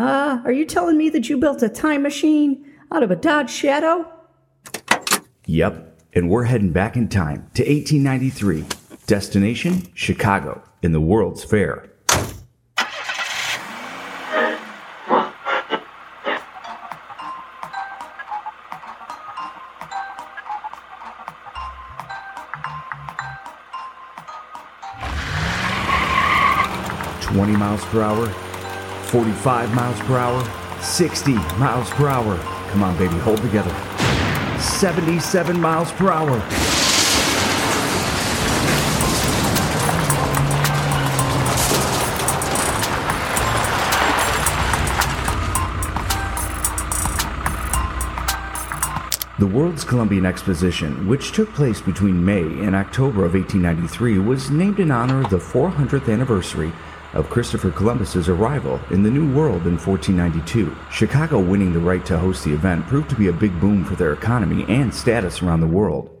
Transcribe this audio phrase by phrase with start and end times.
[0.00, 3.50] Uh, are you telling me that you built a time machine out of a Dodge
[3.50, 4.10] Shadow?
[5.44, 8.64] Yep, and we're heading back in time to 1893.
[9.06, 11.90] Destination Chicago in the World's Fair.
[27.20, 28.32] Twenty miles per hour,
[29.10, 32.36] 45 miles per hour, 60 miles per hour.
[32.70, 33.74] Come on, baby, hold together.
[34.60, 36.38] 77 miles per hour.
[49.40, 54.78] The World's Columbian Exposition, which took place between May and October of 1893, was named
[54.78, 56.72] in honor of the 400th anniversary
[57.12, 60.76] of Christopher Columbus's arrival in the New World in 1492.
[60.90, 63.96] Chicago winning the right to host the event proved to be a big boom for
[63.96, 66.16] their economy and status around the world.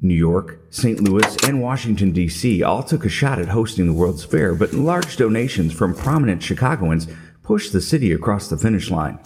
[0.00, 1.00] New York, St.
[1.00, 2.62] Louis, and Washington, D.C.
[2.62, 7.06] all took a shot at hosting the World's Fair, but large donations from prominent Chicagoans
[7.42, 9.18] pushed the city across the finish line.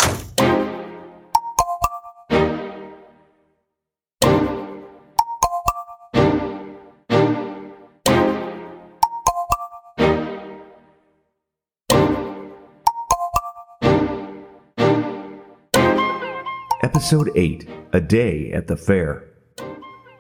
[16.89, 19.29] Episode 8 A Day at the Fair.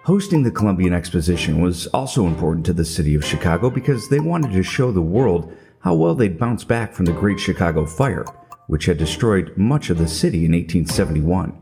[0.04, 4.52] Hosting the Columbian Exposition was also important to the city of Chicago because they wanted
[4.52, 8.26] to show the world how well they'd bounced back from the Great Chicago Fire,
[8.66, 11.58] which had destroyed much of the city in 1871.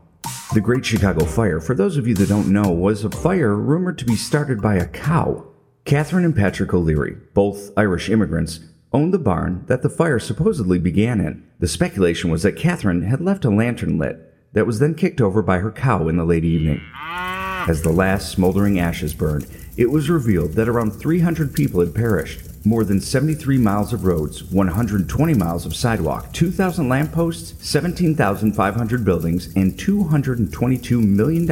[0.53, 3.97] The Great Chicago Fire, for those of you that don't know, was a fire rumored
[3.99, 5.47] to be started by a cow.
[5.85, 8.59] Catherine and Patrick O'Leary, both Irish immigrants,
[8.91, 11.47] owned the barn that the fire supposedly began in.
[11.59, 14.26] The speculation was that Catherine had left a lantern lit
[14.57, 16.81] that was then kicked over by her cow in the late evening.
[16.95, 19.45] As the last smoldering ashes burned,
[19.77, 22.41] it was revealed that around 300 people had perished.
[22.65, 29.73] More than 73 miles of roads, 120 miles of sidewalk, 2,000 lampposts, 17,500 buildings, and
[29.73, 31.47] $222 million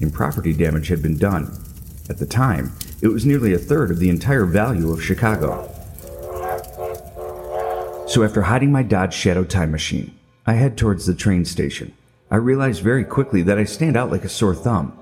[0.00, 1.58] in property damage had been done.
[2.08, 2.70] At the time,
[3.02, 5.66] it was nearly a third of the entire value of Chicago.
[8.06, 10.16] So after hiding my Dodge Shadow time machine,
[10.46, 11.92] I head towards the train station.
[12.32, 14.96] I realized very quickly that I stand out like a sore thumb.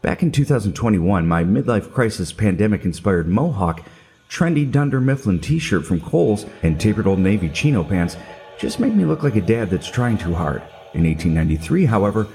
[0.00, 3.82] Back in 2021, my midlife crisis pandemic inspired Mohawk,
[4.30, 8.16] trendy Dunder Mifflin t shirt from Kohl's, and tapered Old Navy chino pants
[8.58, 10.62] just made me look like a dad that's trying too hard.
[10.94, 12.28] In 1893, however,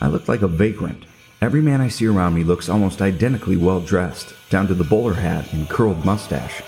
[0.00, 1.04] I looked like a vagrant.
[1.42, 5.14] Every man I see around me looks almost identically well dressed, down to the bowler
[5.14, 6.62] hat and curled mustache.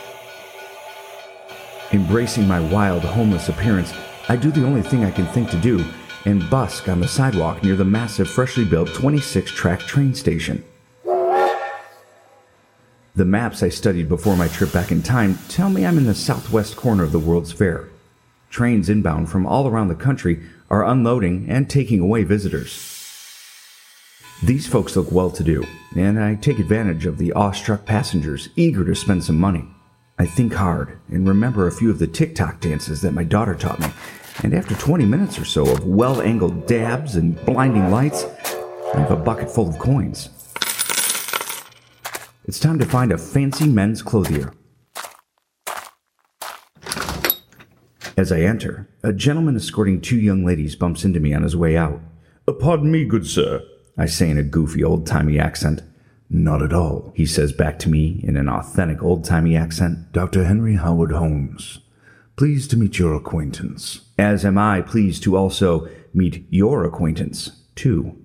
[1.92, 3.92] Embracing my wild, homeless appearance,
[4.28, 5.84] I do the only thing I can think to do
[6.24, 10.64] and busk on the sidewalk near the massive, freshly built 26 track train station.
[13.16, 16.14] The maps I studied before my trip back in time tell me I'm in the
[16.14, 17.88] southwest corner of the World's Fair.
[18.50, 22.96] Trains inbound from all around the country are unloading and taking away visitors.
[24.42, 25.66] These folks look well to do,
[25.96, 29.66] and I take advantage of the awestruck passengers eager to spend some money.
[30.18, 33.80] I think hard and remember a few of the TikTok dances that my daughter taught
[33.80, 33.88] me
[34.42, 38.24] and after 20 minutes or so of well angled dabs and blinding lights,
[38.94, 40.30] I have a bucket full of coins.
[42.44, 44.52] It's time to find a fancy men's clothier.
[48.16, 51.76] As I enter, a gentleman escorting two young ladies bumps into me on his way
[51.76, 52.00] out.
[52.46, 53.62] Uh, pardon me, good sir,
[53.96, 55.82] I say in a goofy old timey accent.
[56.28, 60.12] Not at all, he says back to me in an authentic old timey accent.
[60.12, 60.44] Dr.
[60.44, 61.80] Henry Howard Holmes.
[62.40, 64.00] Pleased to meet your acquaintance.
[64.16, 68.16] As am I pleased to also meet your acquaintance, too,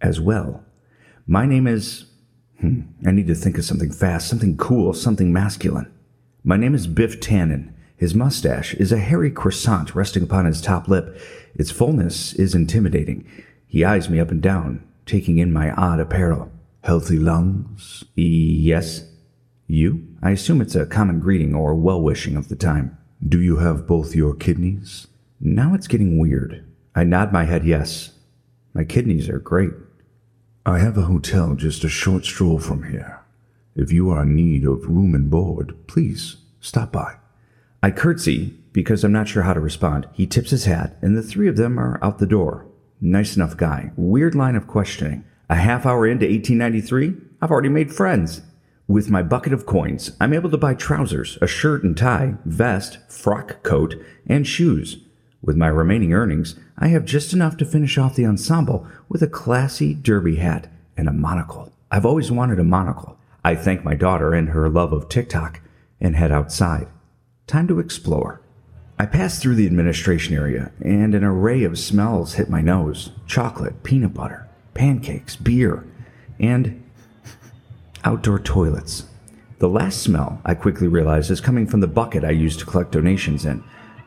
[0.00, 0.64] as well.
[1.24, 2.06] My name is.
[2.58, 5.88] Hmm, I need to think of something fast, something cool, something masculine.
[6.42, 7.72] My name is Biff Tannen.
[7.96, 11.16] His mustache is a hairy croissant resting upon his top lip.
[11.54, 13.24] Its fullness is intimidating.
[13.68, 16.50] He eyes me up and down, taking in my odd apparel.
[16.82, 18.02] Healthy lungs?
[18.16, 19.08] Yes.
[19.68, 20.08] You?
[20.20, 22.98] I assume it's a common greeting or well wishing of the time.
[23.26, 25.06] Do you have both your kidneys?
[25.40, 26.64] Now it's getting weird.
[26.92, 28.18] I nod my head yes.
[28.74, 29.70] My kidneys are great.
[30.66, 33.20] I have a hotel just a short stroll from here.
[33.76, 37.14] If you are in need of room and board, please stop by.
[37.80, 40.08] I curtsy because I'm not sure how to respond.
[40.12, 42.66] He tips his hat, and the three of them are out the door.
[43.00, 43.92] Nice enough guy.
[43.96, 45.24] Weird line of questioning.
[45.48, 48.42] A half hour into 1893, I've already made friends.
[48.88, 52.98] With my bucket of coins, I'm able to buy trousers, a shirt and tie, vest,
[53.08, 53.94] frock coat,
[54.26, 54.98] and shoes.
[55.40, 59.28] With my remaining earnings, I have just enough to finish off the ensemble with a
[59.28, 61.72] classy derby hat and a monocle.
[61.90, 63.18] I've always wanted a monocle.
[63.44, 65.60] I thank my daughter and her love of TikTok
[66.00, 66.88] and head outside.
[67.46, 68.40] Time to explore.
[68.98, 73.82] I pass through the administration area, and an array of smells hit my nose chocolate,
[73.82, 75.84] peanut butter, pancakes, beer,
[76.38, 76.81] and
[78.04, 79.04] outdoor toilets.
[79.58, 82.92] The last smell, I quickly realize, is coming from the bucket I used to collect
[82.92, 83.62] donations in.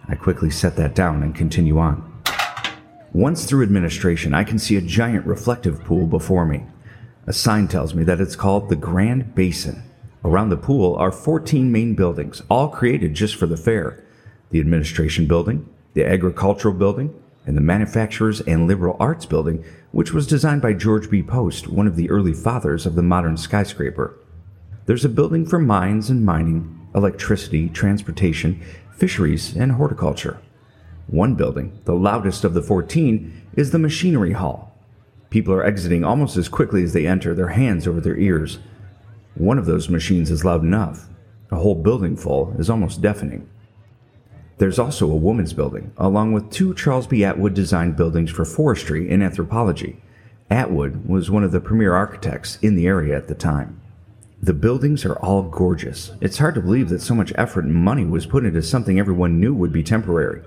[0.07, 2.11] I quickly set that down and continue on.
[3.13, 6.65] Once through administration, I can see a giant reflective pool before me.
[7.25, 9.81] A sign tells me that it's called the Grand Basin.
[10.25, 14.01] Around the pool are 14 main buildings, all created just for the fair
[14.51, 17.13] the Administration Building, the Agricultural Building,
[17.45, 21.21] and the Manufacturers and Liberal Arts Building, which was designed by George B.
[21.21, 24.17] Post, one of the early fathers of the modern skyscraper.
[24.85, 28.61] There's a building for mines and mining, electricity, transportation,
[28.95, 30.39] fisheries, and horticulture.
[31.07, 34.75] One building, the loudest of the 14, is the Machinery Hall.
[35.29, 38.59] People are exiting almost as quickly as they enter, their hands over their ears.
[39.35, 41.07] One of those machines is loud enough.
[41.51, 43.49] A whole building full is almost deafening.
[44.57, 47.25] There's also a women's building, along with two Charles B.
[47.25, 50.01] Atwood designed buildings for forestry and anthropology.
[50.49, 53.81] Atwood was one of the premier architects in the area at the time.
[54.41, 56.11] The buildings are all gorgeous.
[56.21, 59.39] It's hard to believe that so much effort and money was put into something everyone
[59.39, 60.41] knew would be temporary.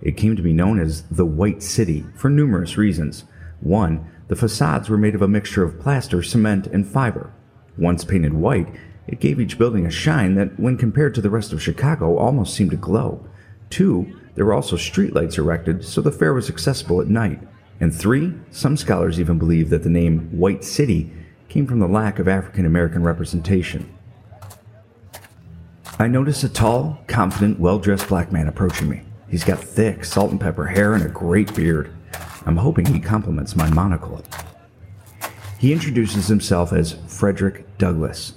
[0.00, 3.24] It came to be known as the White City for numerous reasons.
[3.60, 7.32] One, the facades were made of a mixture of plaster, cement, and fiber.
[7.76, 8.68] Once painted white,
[9.06, 12.54] it gave each building a shine that, when compared to the rest of Chicago, almost
[12.54, 13.26] seemed to glow.
[13.74, 14.06] Two,
[14.36, 17.40] there were also streetlights erected so the fair was accessible at night.
[17.80, 21.12] And three, some scholars even believe that the name White City
[21.48, 23.92] came from the lack of African American representation.
[25.98, 29.02] I notice a tall, confident, well dressed black man approaching me.
[29.28, 31.92] He's got thick, salt and pepper hair and a great beard.
[32.46, 34.22] I'm hoping he compliments my monocle.
[35.58, 38.34] He introduces himself as Frederick Douglass.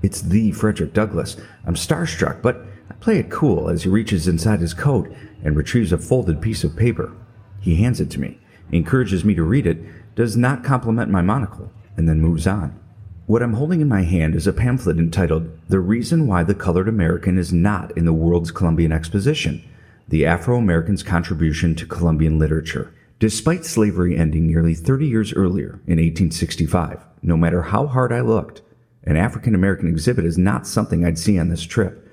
[0.00, 1.36] It's the Frederick Douglass.
[1.66, 5.12] I'm starstruck, but I play it cool as he reaches inside his coat
[5.44, 7.12] and retrieves a folded piece of paper.
[7.60, 8.38] He hands it to me,
[8.72, 9.78] encourages me to read it,
[10.14, 12.78] does not compliment my monocle, and then moves on.
[13.26, 16.88] What I'm holding in my hand is a pamphlet entitled The Reason Why the Colored
[16.88, 19.62] American is Not in the World's Columbian Exposition
[20.08, 22.94] The Afro American's Contribution to Columbian Literature.
[23.18, 28.62] Despite slavery ending nearly 30 years earlier in 1865, no matter how hard I looked,
[29.04, 32.07] an African American exhibit is not something I'd see on this trip.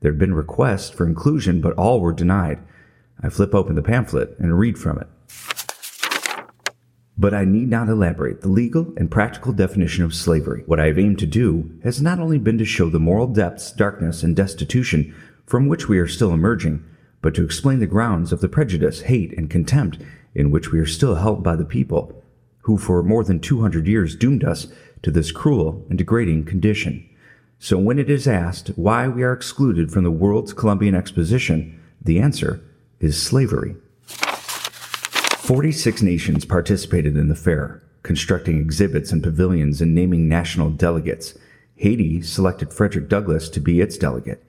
[0.00, 2.58] There had been requests for inclusion, but all were denied.
[3.22, 5.08] I flip open the pamphlet and read from it.
[7.18, 10.62] But I need not elaborate the legal and practical definition of slavery.
[10.64, 13.70] What I have aimed to do has not only been to show the moral depths,
[13.72, 15.14] darkness, and destitution
[15.44, 16.82] from which we are still emerging,
[17.20, 19.98] but to explain the grounds of the prejudice, hate, and contempt
[20.34, 22.22] in which we are still held by the people,
[22.60, 24.68] who for more than 200 years doomed us
[25.02, 27.06] to this cruel and degrading condition.
[27.62, 32.18] So when it is asked why we are excluded from the world's Columbian Exposition, the
[32.18, 32.64] answer
[33.00, 33.76] is slavery.
[34.06, 41.36] 46 nations participated in the fair, constructing exhibits and pavilions and naming national delegates.
[41.76, 44.42] Haiti selected Frederick Douglass to be its delegate.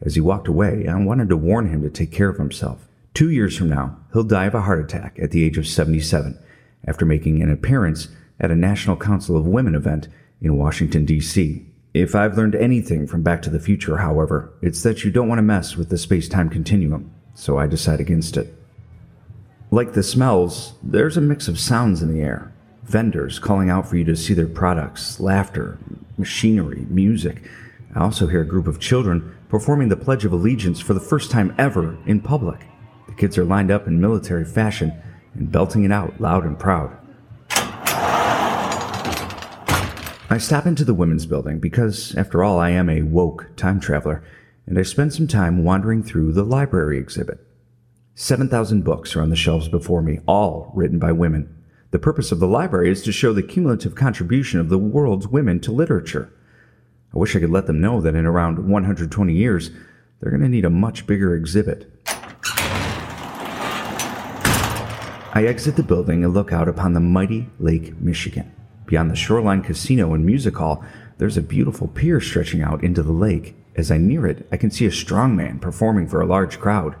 [0.00, 2.88] As he walked away, I wanted to warn him to take care of himself.
[3.12, 6.38] Two years from now, he'll die of a heart attack at the age of 77
[6.86, 8.08] after making an appearance
[8.40, 10.08] at a National Council of Women event
[10.40, 11.66] in Washington, D.C.
[11.94, 15.38] If I've learned anything from Back to the Future, however, it's that you don't want
[15.38, 18.52] to mess with the space time continuum, so I decide against it.
[19.70, 22.50] Like the smells, there's a mix of sounds in the air
[22.82, 25.78] vendors calling out for you to see their products, laughter,
[26.18, 27.48] machinery, music.
[27.94, 31.30] I also hear a group of children performing the Pledge of Allegiance for the first
[31.30, 32.66] time ever in public.
[33.06, 34.92] The kids are lined up in military fashion
[35.32, 36.94] and belting it out loud and proud.
[40.30, 44.24] I stop into the women's building because, after all, I am a woke time traveler,
[44.66, 47.46] and I spend some time wandering through the library exhibit.
[48.14, 51.54] 7,000 books are on the shelves before me, all written by women.
[51.90, 55.60] The purpose of the library is to show the cumulative contribution of the world's women
[55.60, 56.32] to literature.
[57.14, 59.70] I wish I could let them know that in around 120 years,
[60.20, 61.90] they're going to need a much bigger exhibit.
[65.36, 68.50] I exit the building and look out upon the mighty Lake Michigan.
[68.86, 70.84] Beyond the Shoreline Casino and Music Hall,
[71.18, 73.56] there's a beautiful pier stretching out into the lake.
[73.76, 76.96] As I near it, I can see a strong man performing for a large crowd.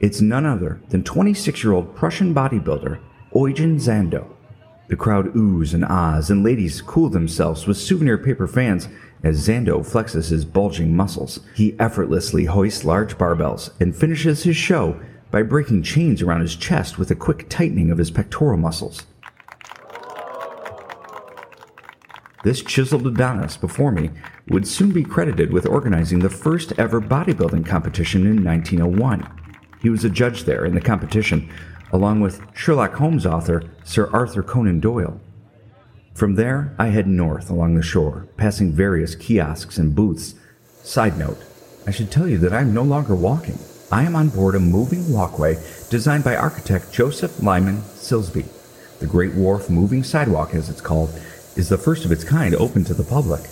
[0.00, 3.00] It's none other than 26 year old Prussian bodybuilder
[3.34, 4.34] Eugen Sandow.
[4.88, 8.88] The crowd oohs and ahs, and ladies cool themselves with souvenir paper fans
[9.22, 11.40] as Sandow flexes his bulging muscles.
[11.54, 14.98] He effortlessly hoists large barbells and finishes his show
[15.30, 19.04] by breaking chains around his chest with a quick tightening of his pectoral muscles.
[22.44, 24.10] This chiseled Adonis before me
[24.48, 29.28] would soon be credited with organizing the first ever bodybuilding competition in 1901.
[29.80, 31.50] He was a judge there in the competition,
[31.92, 35.20] along with Sherlock Holmes author Sir Arthur Conan Doyle.
[36.14, 40.34] From there, I head north along the shore, passing various kiosks and booths.
[40.82, 41.38] Side note,
[41.86, 43.58] I should tell you that I am no longer walking.
[43.90, 45.56] I am on board a moving walkway
[45.90, 48.48] designed by architect Joseph Lyman Silsbee.
[48.98, 51.10] The Great Wharf Moving Sidewalk, as it's called,
[51.58, 53.42] is the first of its kind open to the public.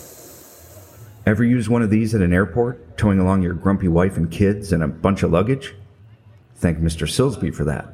[1.25, 4.71] Ever use one of these at an airport, towing along your grumpy wife and kids
[4.71, 5.75] and a bunch of luggage?
[6.55, 7.05] Thank Mr.
[7.05, 7.93] Silsbee for that.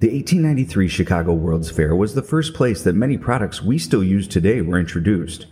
[0.00, 4.28] The 1893 Chicago World's Fair was the first place that many products we still use
[4.28, 5.46] today were introduced.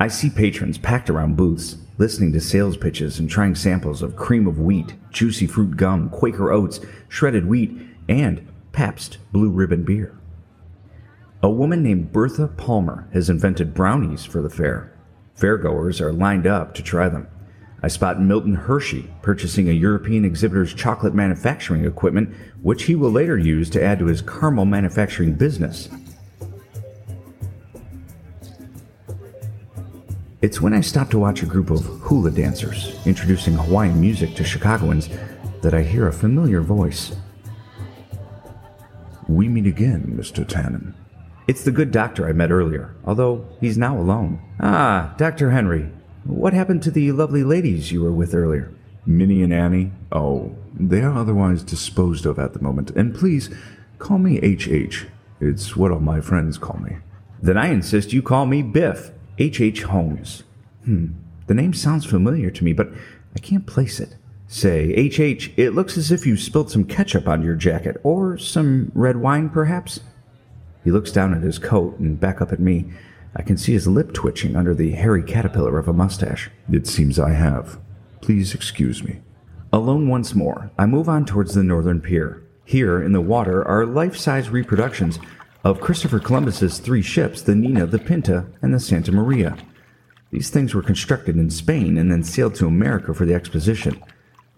[0.00, 4.48] I see patrons packed around booths, listening to sales pitches and trying samples of cream
[4.48, 10.18] of wheat, juicy fruit gum, Quaker oats, shredded wheat, and Pabst Blue Ribbon beer.
[11.44, 14.96] A woman named Bertha Palmer has invented brownies for the fair.
[15.36, 17.26] Fairgoers are lined up to try them.
[17.82, 22.32] I spot Milton Hershey purchasing a European exhibitor's chocolate manufacturing equipment,
[22.62, 25.88] which he will later use to add to his caramel manufacturing business.
[30.42, 34.44] It's when I stop to watch a group of hula dancers introducing Hawaiian music to
[34.44, 35.08] Chicagoans
[35.60, 37.16] that I hear a familiar voice.
[39.26, 40.46] We meet again, Mr.
[40.46, 40.94] Tannen.
[41.48, 44.40] It's the good doctor I met earlier, although he's now alone.
[44.60, 45.50] Ah, Dr.
[45.50, 45.90] Henry,
[46.24, 48.72] what happened to the lovely ladies you were with earlier?
[49.04, 49.90] Minnie and Annie?
[50.12, 52.92] Oh, they are otherwise disposed of at the moment.
[52.92, 53.50] And please,
[53.98, 55.06] call me HH.
[55.40, 56.98] It's what all my friends call me.
[57.42, 59.82] Then I insist you call me Biff, H.H.
[59.82, 60.44] Holmes.
[60.84, 61.06] Hmm,
[61.48, 62.92] the name sounds familiar to me, but
[63.34, 64.16] I can't place it.
[64.46, 68.92] Say, H.H., it looks as if you spilled some ketchup on your jacket, or some
[68.94, 69.98] red wine, perhaps?
[70.84, 72.92] He looks down at his coat and back up at me.
[73.34, 76.50] I can see his lip twitching under the hairy caterpillar of a mustache.
[76.70, 77.78] It seems I have.
[78.20, 79.20] Please excuse me.
[79.72, 82.42] Alone once more, I move on towards the northern pier.
[82.64, 85.18] Here in the water are life size reproductions
[85.64, 89.56] of Christopher Columbus's three ships, the Nina, the Pinta, and the Santa Maria.
[90.30, 94.02] These things were constructed in Spain and then sailed to America for the exposition.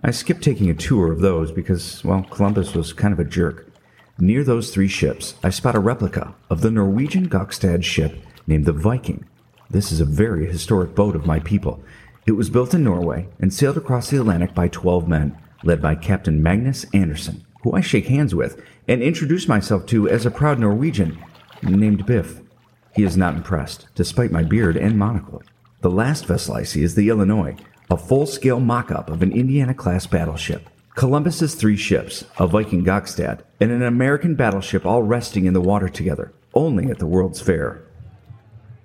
[0.03, 3.69] I skipped taking a tour of those because, well, Columbus was kind of a jerk.
[4.19, 8.17] Near those three ships, I spot a replica of the Norwegian Gokstad ship
[8.47, 9.25] named the Viking.
[9.69, 11.83] This is a very historic boat of my people.
[12.25, 15.97] It was built in Norway and sailed across the Atlantic by 12 men, led by
[15.97, 20.61] Captain Magnus Andersen, who I shake hands with and introduce myself to as a proud
[20.61, 21.19] Norwegian
[21.63, 22.41] named Biff.
[22.95, 25.43] He is not impressed, despite my beard and monocle.
[25.81, 27.57] The last vessel I see is the Illinois,
[27.91, 30.69] a full scale mock up of an Indiana class battleship.
[30.95, 35.89] Columbus's three ships, a Viking Gokstad, and an American battleship all resting in the water
[35.89, 37.83] together, only at the World's Fair.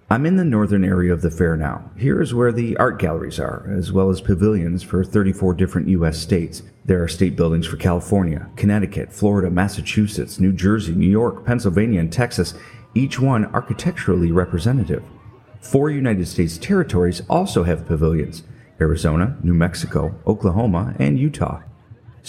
[0.10, 1.92] I'm in the northern area of the fair now.
[1.96, 6.18] Here is where the art galleries are, as well as pavilions for 34 different U.S.
[6.18, 6.64] states.
[6.84, 12.12] There are state buildings for California, Connecticut, Florida, Massachusetts, New Jersey, New York, Pennsylvania, and
[12.12, 12.56] Texas,
[12.96, 15.04] each one architecturally representative.
[15.62, 18.42] Four United States territories also have pavilions
[18.82, 21.62] Arizona, New Mexico, Oklahoma, and Utah.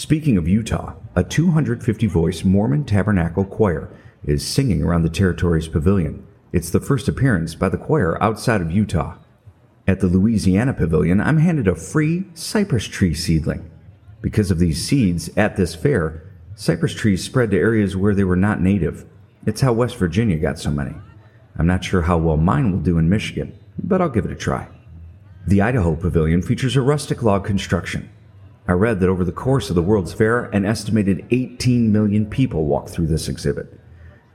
[0.01, 3.87] Speaking of Utah, a 250 voice Mormon Tabernacle choir
[4.25, 6.25] is singing around the territory's pavilion.
[6.51, 9.17] It's the first appearance by the choir outside of Utah.
[9.87, 13.69] At the Louisiana Pavilion, I'm handed a free cypress tree seedling.
[14.23, 18.35] Because of these seeds at this fair, cypress trees spread to areas where they were
[18.35, 19.05] not native.
[19.45, 20.95] It's how West Virginia got so many.
[21.59, 24.35] I'm not sure how well mine will do in Michigan, but I'll give it a
[24.35, 24.67] try.
[25.45, 28.09] The Idaho Pavilion features a rustic log construction.
[28.71, 32.67] I read that over the course of the World's Fair, an estimated 18 million people
[32.67, 33.77] walked through this exhibit.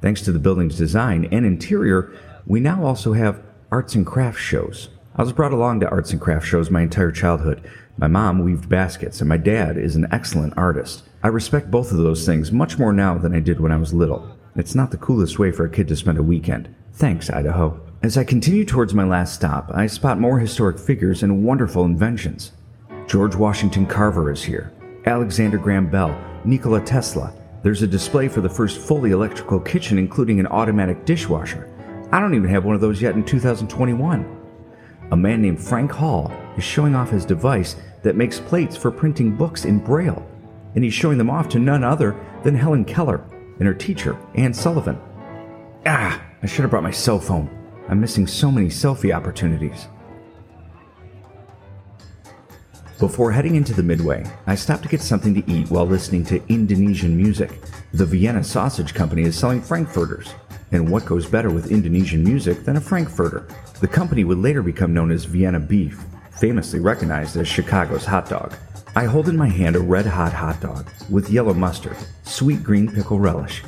[0.02, 2.12] Thanks to the building's design and interior,
[2.44, 4.90] we now also have arts and crafts shows.
[5.14, 7.66] I was brought along to arts and crafts shows my entire childhood.
[7.96, 11.04] My mom weaved baskets, and my dad is an excellent artist.
[11.22, 13.94] I respect both of those things much more now than I did when I was
[13.94, 14.36] little.
[14.54, 16.74] It's not the coolest way for a kid to spend a weekend.
[16.92, 17.80] Thanks, Idaho.
[18.02, 22.52] As I continue towards my last stop, I spot more historic figures and wonderful inventions.
[23.06, 24.72] George Washington Carver is here,
[25.06, 27.32] Alexander Graham Bell, Nikola Tesla,
[27.62, 31.72] there's a display for the first fully electrical kitchen, including an automatic dishwasher.
[32.10, 34.40] I don't even have one of those yet in 2021.
[35.12, 39.36] A man named Frank Hall is showing off his device that makes plates for printing
[39.36, 40.26] books in Braille,
[40.74, 43.24] and he's showing them off to none other than Helen Keller
[43.58, 45.00] and her teacher, Anne Sullivan.
[45.86, 47.48] Ah, I should have brought my cell phone.
[47.88, 49.86] I'm missing so many selfie opportunities.
[52.98, 56.42] Before heading into the Midway, I stopped to get something to eat while listening to
[56.48, 57.60] Indonesian music.
[57.92, 60.32] The Vienna Sausage Company is selling Frankfurters,
[60.72, 63.48] and what goes better with Indonesian music than a Frankfurter?
[63.82, 68.54] The company would later become known as Vienna Beef, famously recognized as Chicago's hot dog.
[68.94, 72.90] I hold in my hand a red hot hot dog with yellow mustard, sweet green
[72.90, 73.62] pickle relish,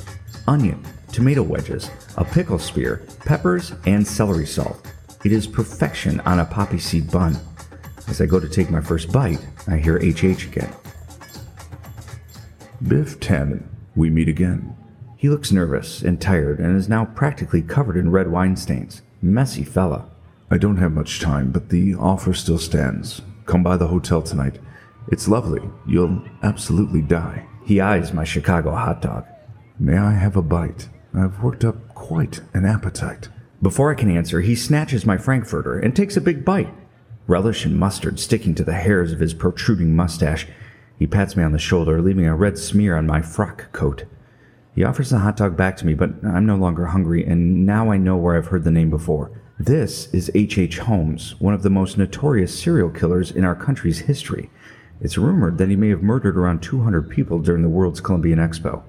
[0.47, 4.91] onion, tomato wedges, a pickle spear, peppers, and celery salt.
[5.23, 7.37] It is perfection on a poppy seed bun.
[8.09, 10.73] As I go to take my first bite, I hear HH again.
[12.87, 14.75] Biff Tannen, we meet again.
[15.15, 19.03] He looks nervous and tired and is now practically covered in red wine stains.
[19.21, 20.09] Messy fella.
[20.49, 23.21] I don't have much time, but the offer still stands.
[23.45, 24.57] Come by the hotel tonight.
[25.09, 25.61] It's lovely.
[25.85, 27.45] You'll absolutely die.
[27.63, 29.25] He eyes my Chicago hot dog.
[29.77, 30.89] May I have a bite?
[31.13, 33.29] I've worked up quite an appetite.
[33.61, 36.73] Before I can answer, he snatches my Frankfurter and takes a big bite
[37.29, 40.47] relish and mustard sticking to the hairs of his protruding mustache.
[40.97, 44.05] He pats me on the shoulder, leaving a red smear on my frock coat.
[44.73, 47.91] He offers the hot dog back to me, but I'm no longer hungry, and now
[47.91, 49.31] I know where I've heard the name before.
[49.59, 50.57] This is H.
[50.57, 50.79] H.
[50.79, 54.49] Holmes, one of the most notorious serial killers in our country's history.
[55.01, 58.83] It's rumored that he may have murdered around 200 people during the World's Columbian Expo.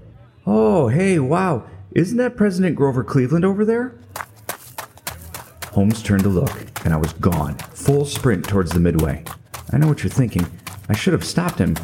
[0.46, 1.64] Oh, hey, wow.
[1.92, 3.94] Isn't that President Grover Cleveland over there?
[5.72, 6.50] Holmes turned to look,
[6.84, 9.24] and I was gone, full sprint towards the midway.
[9.72, 10.44] I know what you're thinking.
[10.88, 11.76] I should have stopped him,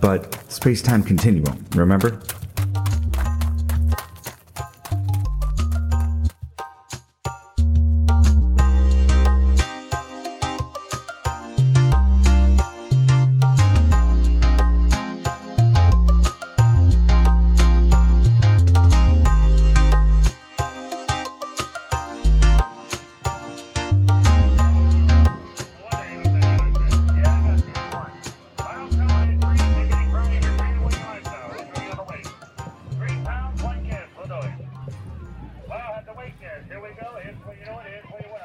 [0.00, 2.20] but space time continuum, remember?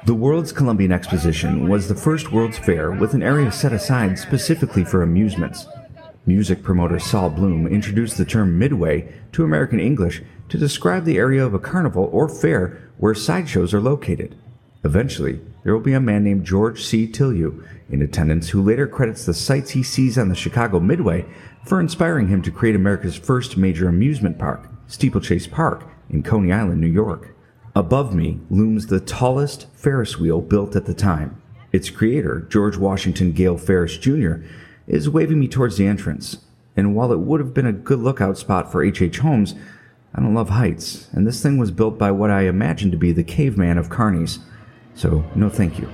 [0.07, 4.85] The World's Columbian Exposition was the first World's Fair with an area set aside specifically
[4.85, 5.67] for amusements.
[6.25, 11.45] Music promoter Sol Bloom introduced the term midway to American English to describe the area
[11.45, 14.37] of a carnival or fair where sideshows are located.
[14.85, 17.05] Eventually, there will be a man named George C.
[17.05, 21.25] Tilyou in attendance who later credits the sights he sees on the Chicago Midway
[21.65, 26.79] for inspiring him to create America's first major amusement park, Steeplechase Park, in Coney Island,
[26.79, 27.33] New York.
[27.77, 31.39] Above me looms the tallest Ferris wheel built at the time.
[31.71, 34.37] Its creator, George Washington Gale Ferris Jr.,
[34.87, 36.37] is waving me towards the entrance.
[36.75, 39.03] And while it would have been a good lookout spot for H.H.
[39.03, 39.19] H.
[39.19, 39.53] Holmes,
[40.15, 43.11] I don't love heights, and this thing was built by what I imagine to be
[43.11, 44.39] the caveman of carnies.
[44.95, 45.87] So, no thank you.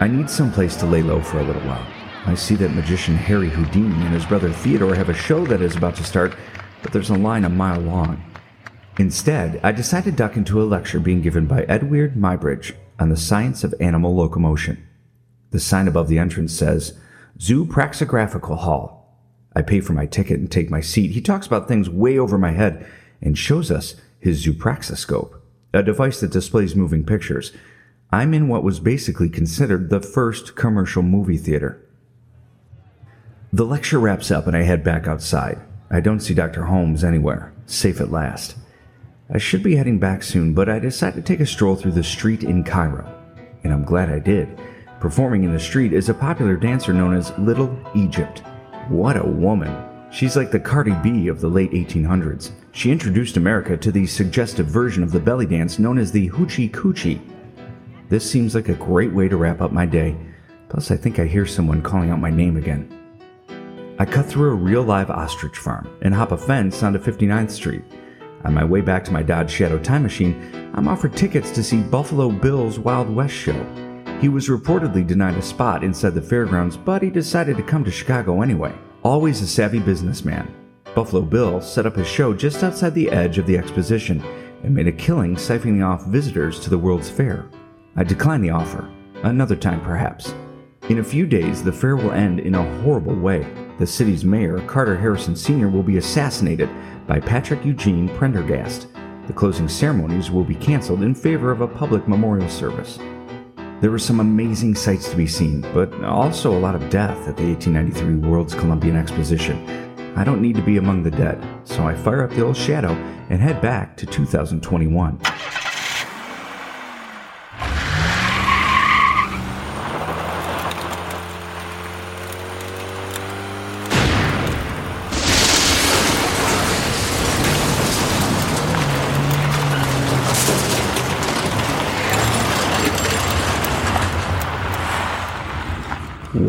[0.00, 1.86] I need some place to lay low for a little while.
[2.26, 5.76] I see that magician Harry Houdini and his brother Theodore have a show that is
[5.76, 6.36] about to start,
[6.82, 8.22] but there's a line a mile long.
[8.98, 13.16] Instead, I decide to duck into a lecture being given by Edward Muybridge on the
[13.16, 14.86] science of animal locomotion.
[15.50, 16.98] The sign above the entrance says,
[17.38, 19.18] Zoopraxographical Hall.
[19.54, 21.10] I pay for my ticket and take my seat.
[21.10, 22.86] He talks about things way over my head
[23.20, 25.40] and shows us his zoopraxiscope,
[25.74, 27.52] a device that displays moving pictures.
[28.10, 31.82] I'm in what was basically considered the first commercial movie theater.
[33.52, 35.60] The lecture wraps up and I head back outside.
[35.90, 36.64] I don't see Dr.
[36.64, 38.56] Holmes anywhere, safe at last.
[39.28, 42.04] I should be heading back soon, but I decided to take a stroll through the
[42.04, 43.12] street in Cairo.
[43.64, 44.56] And I'm glad I did.
[45.00, 48.44] Performing in the street is a popular dancer known as Little Egypt.
[48.88, 49.84] What a woman!
[50.12, 52.52] She's like the Cardi B of the late 1800s.
[52.70, 56.70] She introduced America to the suggestive version of the belly dance known as the Hoochie
[56.70, 57.20] Coochie.
[58.08, 60.16] This seems like a great way to wrap up my day.
[60.68, 62.92] Plus, I think I hear someone calling out my name again.
[63.98, 67.82] I cut through a real live ostrich farm and hop a fence onto 59th Street.
[68.46, 71.80] On my way back to my Dodge Shadow time machine, I'm offered tickets to see
[71.80, 73.60] Buffalo Bill's Wild West show.
[74.20, 77.90] He was reportedly denied a spot inside the fairgrounds, but he decided to come to
[77.90, 78.72] Chicago anyway.
[79.02, 80.54] Always a savvy businessman,
[80.94, 84.22] Buffalo Bill set up his show just outside the edge of the exposition
[84.62, 87.50] and made a killing siphoning off visitors to the World's Fair.
[87.96, 88.88] I declined the offer.
[89.24, 90.32] Another time, perhaps.
[90.88, 93.44] In a few days, the fair will end in a horrible way.
[93.78, 96.70] The city's mayor, Carter Harrison Sr., will be assassinated
[97.06, 98.88] by Patrick Eugene Prendergast.
[99.26, 102.98] The closing ceremonies will be canceled in favor of a public memorial service.
[103.82, 107.36] There were some amazing sights to be seen, but also a lot of death at
[107.36, 109.66] the 1893 World's Columbian Exposition.
[110.16, 112.92] I don't need to be among the dead, so I fire up the old shadow
[113.28, 115.20] and head back to 2021.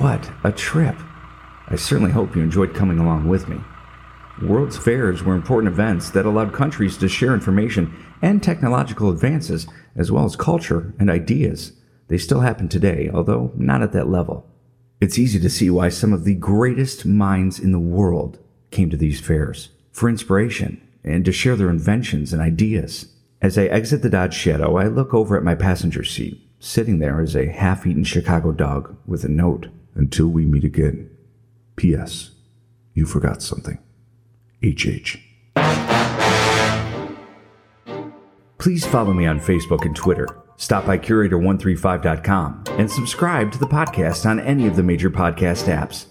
[0.08, 0.96] What a trip!
[1.67, 3.60] I certainly hope you enjoyed coming along with me.
[4.41, 9.67] World's fairs were important events that allowed countries to share information and technological advances,
[9.98, 11.74] as well as culture and ideas.
[12.08, 14.50] They still happen today, although not at that level.
[15.02, 18.39] It's easy to see why some of the greatest minds in the world
[18.72, 23.12] came to these fairs for inspiration and to share their inventions and ideas.
[23.41, 26.41] As I exit the Dodge Shadow, I look over at my passenger seat.
[26.62, 29.67] Sitting there is a half eaten Chicago dog with a note.
[29.98, 31.10] Until we meet again.
[31.76, 32.30] P.S.
[32.94, 33.80] You forgot something.
[34.62, 35.20] H.H.
[38.60, 40.28] Please follow me on Facebook and Twitter.
[40.58, 46.06] Stop by Curator135.com and subscribe to the podcast on any of the major podcast apps.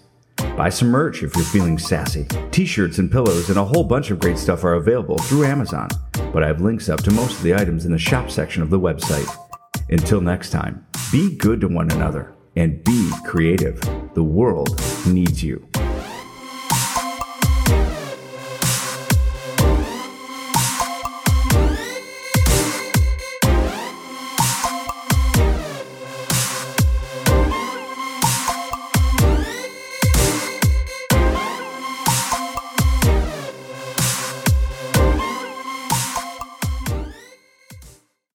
[0.57, 2.27] Buy some merch if you're feeling sassy.
[2.51, 5.89] T shirts and pillows and a whole bunch of great stuff are available through Amazon,
[6.33, 8.71] but I have links up to most of the items in the shop section of
[8.71, 9.29] the website.
[9.91, 13.81] Until next time, be good to one another and be creative.
[14.15, 15.69] The world needs you.